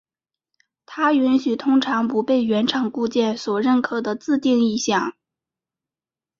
[0.87, 5.13] 它允许通常不被原厂固件所认可的自定义项。